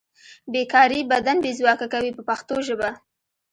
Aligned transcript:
بې 0.51 0.63
کاري 0.73 0.99
بدن 1.11 1.37
بې 1.43 1.51
ځواکه 1.59 1.85
کوي 1.93 2.11
په 2.17 2.21
پښتو 2.29 2.55
ژبه. 2.67 2.89